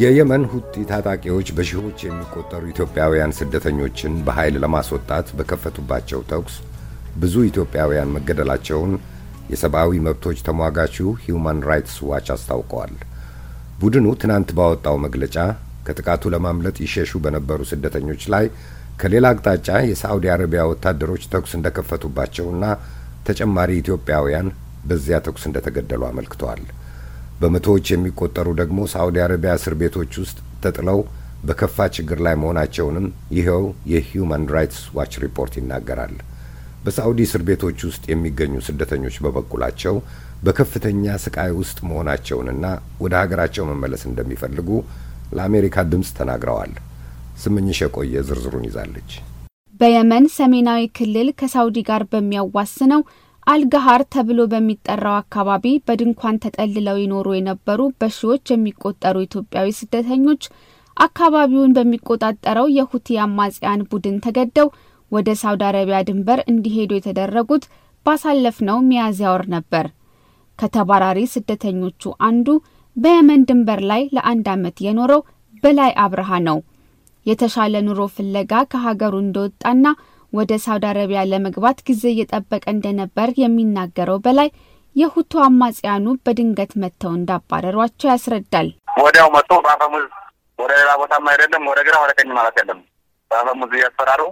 [0.00, 6.56] የየመን ሁቲ ታጣቂዎች በሺዎች የሚቆጠሩ ኢትዮጵያውያን ስደተኞችን በኃይል ለማስወጣት በከፈቱባቸው ተኩስ
[7.16, 8.92] ብዙ ኢትዮጵያውያን መገደላቸውን
[9.50, 12.92] የሰብአዊ መብቶች ተሟጋቹ ሂዩማን ራይትስ ዋች አስታውቀዋል።
[13.80, 15.36] ቡድኑ ትናንት ባወጣው መግለጫ
[15.86, 18.46] ከጥቃቱ ለማምለጥ ይሸሹ በነበሩ ስደተኞች ላይ
[19.00, 22.64] ከሌላ አቅጣጫ የሳዑዲ አረቢያ ወታደሮች ተኩስ እንደከፈቱባቸውና
[23.26, 24.48] ተጨማሪ ኢትዮጵያውያን
[24.88, 26.62] በዚያ ተኩስ እንደተገደሉ አመልክተዋል።
[27.40, 31.00] በመቶዎች የሚቆጠሩ ደግሞ ሳዑዲ አረቢያ እስር ቤቶች ውስጥ ተጥለው
[31.46, 36.14] በከፋ ችግር ላይ መሆናቸውንም ይኸው የሂዩማን ራይትስ ዋች ሪፖርት ይናገራል።
[36.84, 39.94] በሳዑዲ እስር ቤቶች ውስጥ የሚገኙ ስደተኞች በበኩላቸው
[40.44, 42.64] በከፍተኛ ስቃይ ውስጥ መሆናቸውንና
[43.04, 44.68] ወደ ሀገራቸው መመለስ እንደሚፈልጉ
[45.36, 46.74] ለአሜሪካ ድምፅ ተናግረዋል።
[47.42, 49.10] ስምኝሽ የቆየ ዝርዝሩን ይዛለች።
[49.80, 53.00] በየመን ሰሜናዊ ክልል ከሳውዲ ጋር በሚያዋስነው
[53.46, 60.42] አልጋሃር ተብሎ በሚጠራው አካባቢ በድንኳን ተጠልለው ይኖሩ የነበሩ በሺዎች የሚቆጠሩ ኢትዮጵያዊ ስደተኞች
[60.96, 64.68] አካባቢውን በሚቆጣጠረው የሁቲ አማጽያን ቡድን ተገደው
[65.12, 67.64] ወደ ሳውዲ አረቢያ ድንበር እንዲሄዱ የተደረጉት
[68.06, 69.86] ባሳለፍነው ሚያዝያ ወር ነበር።
[70.58, 72.48] ከተባራሪ ስደተኞቹ አንዱ
[72.96, 75.22] በየመን ድንበር ላይ ለአንድ ዓመት የኖረው
[75.62, 76.58] በላይ አብርሃ ነው።
[77.26, 79.86] የተሻለ ኑሮ ፍለጋ ከሀገሩ እንደወጣና
[80.36, 84.48] ወደ ሳውዲ አረቢያ ለመግባት ጊዜ እየጠበቀ እንደነበር የሚናገረው በላይ
[84.96, 88.68] የሁቱ አማጽያኑ በድንገት መጥተው እንዳባረሯቸው ያስረዳል።
[89.02, 90.04] ወዲያው መጥቶ በአፈሙዝ
[90.58, 92.80] ወደ ሌላ ቦታም አይደለም ወደ ግራ ወደ ቀኝ ማለት የለም።
[93.30, 94.22] በአፈሙዝ እያስፈራሩ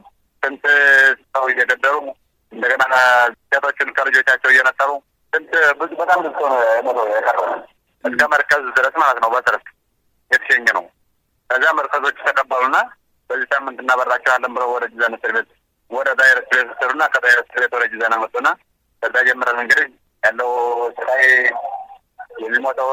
[0.43, 0.65] ስንት
[1.35, 1.97] ሰው እየገደሉ
[2.53, 2.95] እንደገና
[3.47, 4.91] ሴቶችን ከልጆቻቸው እየነጠሩ
[5.33, 6.59] ስንት ብዙ በጣም ብዙ ነው
[8.05, 9.65] እስከ መርከዝ ድረስ ማለት ነው። በስርፍ
[10.31, 10.85] የተሸኘ ነው።
[11.51, 12.77] ከዚያ መርከዞች ተቀበሉና
[13.31, 15.49] በዚህ ሳምንት እናበራቸዋለን ብለው ወደ ጂዛን እስር ቤት
[15.95, 16.09] ወደ
[16.71, 18.49] ወሰዱና ከዳይር እስር ቤት ወደ ጂዛን መጡና
[19.03, 19.87] ከዛ ጀምረን እንግዲህ
[20.23, 20.51] ያለው
[20.99, 21.25] ስቃይ
[22.45, 22.91] የሚሞተው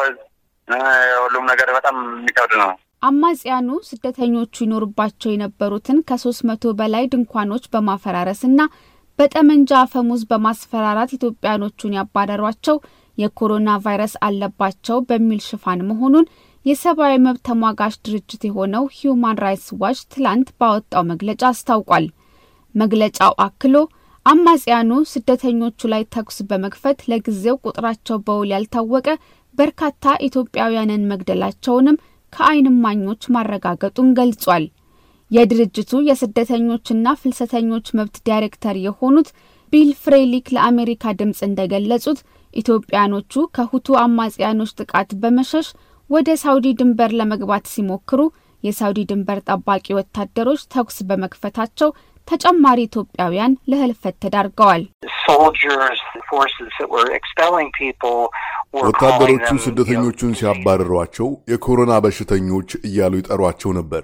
[1.24, 2.72] ሁሉም ነገር በጣም የሚከብድ ነው።
[3.04, 8.62] አማጽያኑ ስደተኞቹ ይኖሩባቸው የነበሩትን ከሶስት መቶ በላይ ድንኳኖች በማፈራረስና
[9.20, 12.78] በጠመንጃ አፈሙዝ በማስፈራራት ኢትዮጵያኖቹን ያባረሯቸው
[13.18, 16.26] የኮሮና ቫይረስ አለባቸው በሚል ሽፋን መሆኑን
[16.66, 22.06] የሰብአዊ መብት ተሟጋች ድርጅት የሆነው ሂዩማን ራይትስ ዋች ትላንት ባወጣው መግለጫ አስታውቋል።
[22.76, 23.76] መግለጫው አክሎ
[24.26, 29.08] አማጽያኑ ስደተኞቹ ላይ ተኩስ በመክፈት ለጊዜው ቁጥራቸው በውል ያልታወቀ
[29.56, 31.98] በርካታ ኢትዮጵያውያንን መግደላቸውንም
[32.34, 34.66] ከዓይን እማኞች ማረጋገጡን ገልጿል።
[35.32, 39.30] የድርጅቱ የስደተኞችና ፍልሰተኞች መብት ዳይሬክተር የሆኑት
[39.74, 42.20] ቢል ፍሬሊክ ለአሜሪካ ድምፅ እንደገለጹት
[42.54, 45.68] ኢትዮጵያኖቹ ከሁቱ አማጽያኖች ጥቃት በመሸሽ
[46.10, 48.22] ወደ ሳውዲ ድንበር ለመግባት ሲሞክሩ
[48.64, 51.90] የሳውዲ ድንበር ጠባቂ ወታደሮች ተኩስ በመክፈታቸው
[52.28, 54.84] ተጨማሪ ኢትዮጵያውያን ለህልፈት ተዳርገዋል።
[58.82, 64.04] ወታደሮቹ ስደተኞቹን ሲያባረሯቸው የኮሮና በሽተኞች እያሉ ይጠሯቸው ነበር።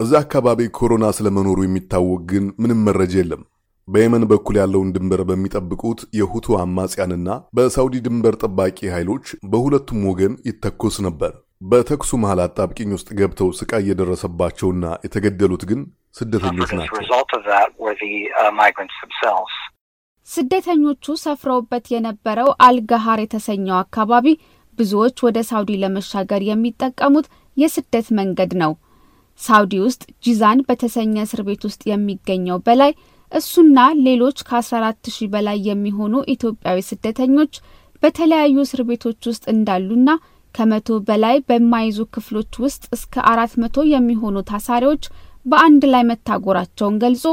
[0.00, 3.42] እዚያ አካባቢ ኮሮና ስለመኖሩ የሚታወቅ ግን ምንም መረጃ የለም።
[3.88, 11.32] በየመን በኩል ያለውን ድንበር በሚጠብቁት የሁቱ አማጽያንና በሳውዲ ድንበር ጠባቂ ኃይሎች በሁለቱም ወገን ይተኮስ ነበር።
[11.64, 15.80] በተኩሱ መሃል አጣብቂኝ ውስጥ ገብተው ስቃይ የደረሰባቸውና የተገደሉት ግን
[16.16, 16.94] ስደተኞች ናቸው።
[20.28, 24.26] ስደተኞቹ ሰፍረውበት የነበረው አልጋሃር የተሰኘው አካባቢ
[24.78, 28.72] ብዙዎች ወደ ሳውዲ ለመሻገር የሚጠቀሙት የስደት መንገድ ነው።
[29.40, 32.92] ሳውዲ ውስጥ ጂዛን በተሰኘ እስር ቤት ውስጥ የሚገኘው በላይ
[33.32, 37.54] እሱና ሌሎች ከ14 ሺህ በላይ የሚሆኑ ኢትዮጵያዊ ስደተኞች
[38.02, 40.10] በተለያዩ እስር ቤቶች ውስጥ እንዳሉና
[40.54, 45.04] ከመቶ በላይ በማይዙ ክፍሎች ውስጥ እስከ አራት መቶ የሚሆኑ ታሳሪዎች
[45.46, 47.24] በአንድ ላይ መታጎራቸውን ገልጾ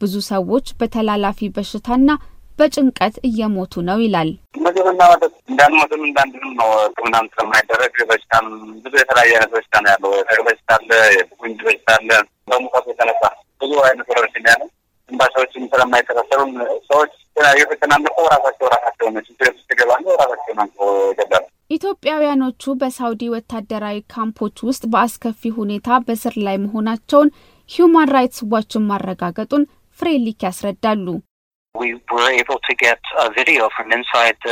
[0.00, 2.10] ብዙ ሰዎች በተላላፊ በሽታና
[2.58, 4.30] በጭንቀት እየሞቱ ነው ይላል።
[4.64, 8.46] ምግብና መጠጥ እንዳንሞትም እንዳንድንም ነው። ሕክምናም ስለማይደረግ በሽታም
[8.84, 10.10] ብዙ የተለያየ አይነት በሽታ ነው ያለው።
[10.48, 12.10] በሽታ አለ፣ የጉንጅ በሽታ አለ።
[12.50, 13.22] በሙቀቱ የተነሳ
[13.60, 14.62] ብዙ አይነት ወረርሽኝ ያለ
[15.10, 16.52] ትንባሻዎችም ስለማይተሳሰሩም
[16.90, 17.12] ሰዎች
[17.60, 21.44] የተጨናነቁ ራሳቸው ራሳቸው ነው ችግር ውስጥ ይገባሉ። ራሳቸው ናቸው ይገባሉ።
[21.80, 27.28] ኢትዮጵያውያኖቹ በሳውዲ ወታደራዊ ካምፖች ውስጥ በአስከፊ ሁኔታ በስር ላይ መሆናቸውን
[27.70, 29.62] ሂዩማን ራይትስ ዋችን ማረጋገጡን
[29.98, 31.06] ፍሬሊክ ያስረዳሉ።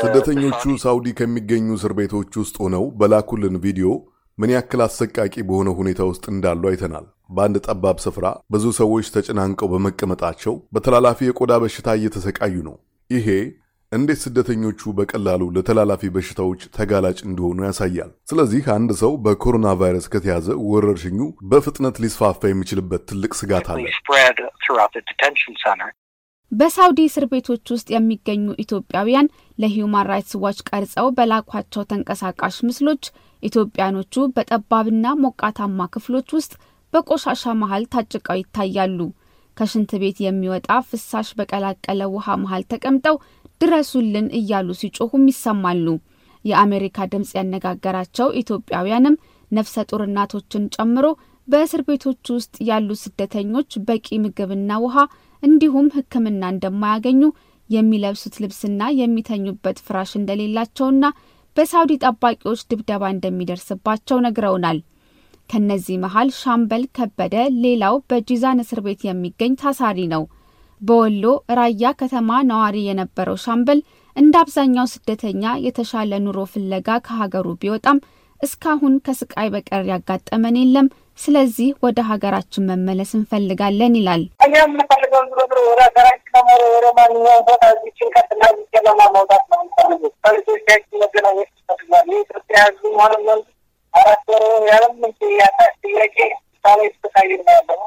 [0.03, 3.91] ስደተኞቹ ሳውዲ ከሚገኙ እስር ቤቶች ውስጥ ሆነው በላኩልን ቪዲዮ
[4.39, 10.57] ምን ያክል አሰቃቂ በሆነ ሁኔታ ውስጥ እንዳሉ አይተናል። በአንድ ጠባብ ስፍራ ብዙ ሰዎች ተጨናንቀው በመቀመጣቸው
[10.75, 12.77] በተላላፊ የቆዳ በሽታ እየተሰቃዩ ነው።
[13.11, 13.29] ይሄ
[13.93, 21.21] እንዴት ስደተኞቹ በቀላሉ ለተላላፊ በሽታዎች ተጋላጭ እንደሆኑ ያሳያል። ስለዚህ አንድ ሰው በኮሮና ቫይረስ ከተያዘ ወረርሽኙ
[21.51, 23.85] በፍጥነት ሊስፋፋ የሚችልበት ትልቅ ስጋት አለ።
[26.53, 29.27] በሳውዲ እስር ቤቶች ውስጥ የሚገኙ ኢትዮጵያውያን
[29.59, 33.03] ለሂዩማን ራይትስ ዋች ቀርጸው በላኳቸው ተንቀሳቃሽ ምስሎች
[33.43, 36.53] ኢትዮጵያኖቹ በጠባብና ሞቃታማ ክፍሎች ውስጥ
[36.93, 39.01] በቆሻሻ መሀል ታጭቀው ይታያሉ።
[39.57, 43.17] ከሽንት ቤት የሚወጣ ፍሳሽ በቀላቀለ ውሃ መሀል ተቀምጠው
[43.61, 45.87] ድረሱልን እያሉ ሲጮሁም ይሰማሉ።
[46.45, 49.17] የአሜሪካ ድምፅ ያነጋገራቸው ኢትዮጵያውያንም
[49.51, 51.07] ነፍሰ ጡር እናቶችን ጨምሮ
[51.49, 54.97] በእስር ቤቶች ውስጥ ያሉ ስደተኞች በቂ ምግብና ውሃ
[55.43, 57.23] እንዲሁም ሕክምና እንደማያገኙ
[57.71, 61.05] የሚለብሱት ልብስና የሚተኙበት ፍራሽ እንደሌላቸውና
[61.57, 64.79] በሳውዲ ጠባቂዎች ድብደባ እንደሚደርስባቸው ነግረውናል።
[65.51, 67.35] ከነዚህ መሀል ሻምበል ከበደ
[67.65, 70.23] ሌላው በጂዛን እስር ቤት የሚገኝ ታሳሪ ነው።
[70.81, 71.25] በወሎ
[71.59, 73.81] ራያ ከተማ ነዋሪ የነበረው ሻምበል
[74.17, 77.99] እንደ አብዛኛው ስደተኛ የተሻለ ኑሮ ፍለጋ ከሀገሩ ቢወጣም
[78.41, 80.89] እስካሁን ከስቃይ በቀር ያጋጠመን የለም።
[81.19, 87.47] ስለዚህ ወደ ሀገራችን መመለስ እንፈልጋለን ይላል። እኛ የምንፈልገው ዞሮ ዞሮ ወደ ሀገራችን ለመሮ ወደ ማንኛውም
[87.49, 88.43] ቦታ እዚህ ጭንቀትና
[88.75, 93.15] ጨለማ መውጣት ነው የምንፈልገው። ከልጆቻችን መገናኘት ይፈልጋል። የኢትዮጵያ ሕዝብ ሆነ
[93.95, 95.13] አራት ወር ያለምን
[95.83, 96.19] ጥያቄ
[96.65, 97.81] ሳላይ ስተካይ ነው ያለው።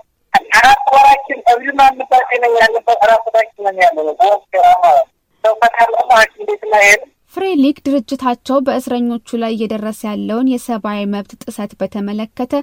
[0.57, 1.39] አራት ወራችን
[1.79, 5.07] ማንባጭ ነው ያለበት። አራት ወራችን ነው ያለ ነው። በወስራ ማለት
[5.43, 6.47] ሰው ከታለማ ሐኪም
[7.33, 12.53] ፍሬሊክ ድርጅታቸው በእስረኞቹ ላይ እየደረሰ ያለውን የሰብአዊ መብት ጥሰት በተመለከተ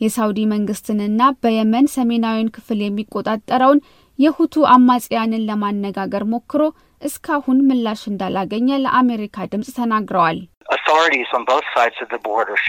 [0.00, 3.80] የሳውዲ መንግስትንና በየመን ሰሜናዊን ክፍል የሚቆጣጠረውን
[4.18, 6.62] የሁቲ አማጽያንን ለማነጋገር ሞክሮ
[7.02, 10.38] እስካሁን ምላሽ እንዳላገኘ ለአሜሪካ ድምፅ ተናግረዋል።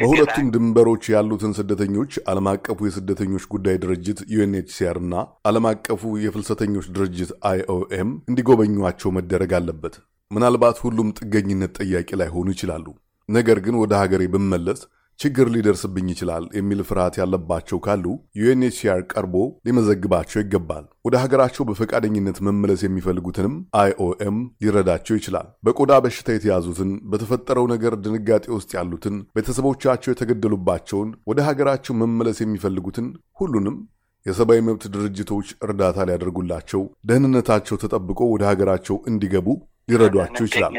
[0.03, 5.15] በሁለቱም ድንበሮች ያሉትን ስደተኞች ዓለም አቀፉ የስደተኞች ጉዳይ ድርጅት ዩኤንኤችሲአር እና
[5.45, 9.97] ዓለም አቀፉ የፍልሰተኞች ድርጅት አይኦኤም እንዲጎበኟቸው መደረግ አለበት።
[10.31, 12.87] ምናልባት ሁሉም ጥገኝነት ጠያቂ ላይሆኑ ይችላሉ።
[13.29, 14.81] ነገር ግን ወደ ሀገሬ ብመለስ
[15.19, 18.05] ችግር ሊደርስብኝ ይችላል የሚል ፍርሃት ያለባቸው ካሉ
[18.39, 19.35] ዩኤንኤችሲአር ቀርቦ
[19.67, 27.95] ሊመዘግባቸው ይገባል። ወደ ሀገራቸው በፈቃደኝነት መመለስ የሚፈልጉትንም አይኦኤም ሊረዳቸው ይችላል። በቆዳ በሽታ የተያዙትን፣ በተፈጠረው ነገር
[28.05, 33.09] ድንጋጤ ውስጥ ያሉትን፣ ቤተሰቦቻቸው የተገደሉባቸውን፣ ወደ ሀገራቸው መመለስ የሚፈልጉትን
[33.41, 33.77] ሁሉንም
[34.25, 39.47] የሰብአዊ መብት ድርጅቶች እርዳታ ሊያደርጉላቸው፣ ደህንነታቸው ተጠብቆ ወደ ሀገራቸው እንዲገቡ
[39.89, 40.73] ሊረዷቸው ይችላል።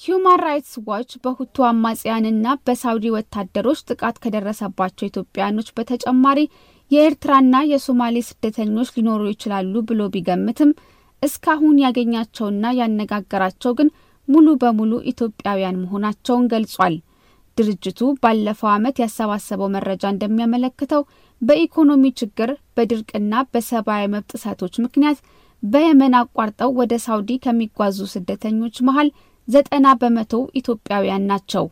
[0.00, 6.40] ሂዩማን ራይትስ ዋች በሁቱ አማጽያንና በሳውዲ ወታደሮች ጥቃት ከደረሰባቸው ኢትዮጵያውያኖች በተጨማሪ
[6.90, 10.70] የኤርትራና የሶማሌ ስደተኞች ሊኖሩ ይችላሉ ብሎ ቢገምትም
[11.22, 13.88] እስካሁን ያገኛቸውና ያነጋገራቸው ግን
[14.28, 16.96] ሙሉ በሙሉ ኢትዮጵያውያን መሆናቸውን ገልጿል።
[17.58, 21.02] ድርጅቱ ባለፈው ዓመት ያሰባሰበው መረጃ እንደሚያመለክተው
[21.42, 25.18] በኢኮኖሚ ችግር፣ በድርቅና በሰብአዊ መብት ጥሰቶች ምክንያት
[25.62, 29.08] በየመን አቋርጠው ወደ ሳውዲ ከሚጓዙ ስደተኞች መሀል
[29.48, 31.64] ዘጠና በመቶ ኢትዮጵያውያን ናቸው።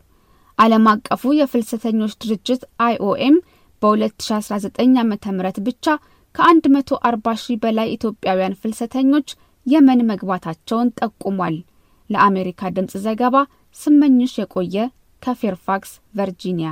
[0.59, 3.35] ዓለም አቀፉ የፍልሰተኞች ድርጅት አይኦኤም
[3.81, 5.15] በ2019 ዓ ም
[5.67, 5.85] ብቻ
[6.35, 9.29] ከ140 ሺህ በላይ ኢትዮጵያውያን ፍልሰተኞች
[9.65, 11.55] የመን መግባታቸውን ጠቁሟል።
[12.09, 13.37] ለአሜሪካ ድምፅ ዘገባ
[13.75, 14.75] ስመኝሽ የቆየ
[15.21, 16.69] ከፌርፋክስ ቨርጂኒያ